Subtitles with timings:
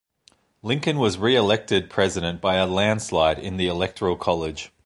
[0.63, 4.71] Lincoln was re-elected president by a landslide in the Electoral College.